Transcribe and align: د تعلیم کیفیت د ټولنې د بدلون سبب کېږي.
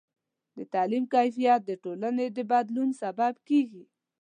د 0.57 0.59
تعلیم 0.73 1.03
کیفیت 1.13 1.61
د 1.65 1.71
ټولنې 1.83 2.25
د 2.35 2.39
بدلون 2.51 2.89
سبب 3.01 3.33
کېږي. 3.47 3.83